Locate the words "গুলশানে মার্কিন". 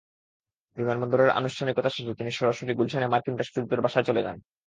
2.73-3.35